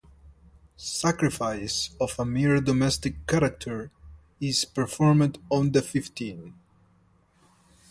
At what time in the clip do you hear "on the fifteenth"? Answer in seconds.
5.51-6.55